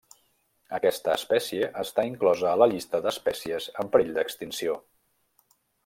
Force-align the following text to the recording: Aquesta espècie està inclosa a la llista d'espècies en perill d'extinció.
Aquesta 0.77 1.13
espècie 1.17 1.67
està 1.83 2.07
inclosa 2.13 2.49
a 2.53 2.55
la 2.63 2.69
llista 2.73 3.03
d'espècies 3.05 3.71
en 3.85 3.93
perill 3.97 4.13
d'extinció. 4.21 4.81